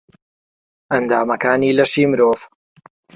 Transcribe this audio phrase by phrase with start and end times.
[0.93, 2.39] ئەندامەکانی لەشی مرۆڤ